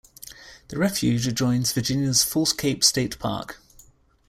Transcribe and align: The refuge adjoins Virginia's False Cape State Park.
The 0.69 0.79
refuge 0.79 1.27
adjoins 1.27 1.73
Virginia's 1.73 2.23
False 2.23 2.53
Cape 2.53 2.83
State 2.83 3.19
Park. 3.19 3.61